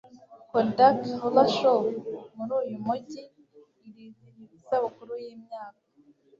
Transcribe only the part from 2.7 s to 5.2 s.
mujyi irizihiza isabukuru